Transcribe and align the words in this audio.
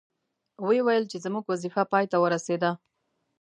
وې 0.65 0.79
ویل 0.85 1.03
چې 1.11 1.17
زموږ 1.25 1.43
وظیفه 1.47 1.83
پای 1.91 2.05
ته 2.11 2.17
ورسیده. 2.23 2.71